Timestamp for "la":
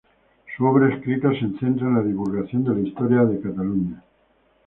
1.93-2.01, 2.73-2.79